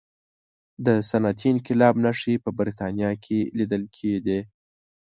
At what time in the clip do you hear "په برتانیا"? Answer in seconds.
2.43-3.11